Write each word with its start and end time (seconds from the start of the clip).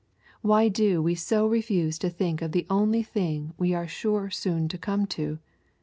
Why 0.41 0.67
do 0.67 0.99
we 0.99 1.13
so 1.13 1.45
refuse 1.45 1.99
to 1.99 2.09
think 2.09 2.41
of 2.41 2.53
the 2.53 2.65
only 2.71 3.03
thing 3.03 3.53
we 3.59 3.75
are 3.75 3.87
sure 3.87 4.31
soon 4.31 4.67
to 4.69 4.77
come 4.79 5.05
to? 5.13 5.37